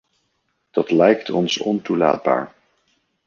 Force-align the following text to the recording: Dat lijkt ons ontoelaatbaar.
Dat 0.71 0.91
lijkt 0.91 1.29
ons 1.29 1.57
ontoelaatbaar. 1.57 2.53